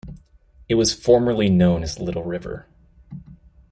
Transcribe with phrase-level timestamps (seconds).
[0.67, 2.65] It was formerly known as Little River.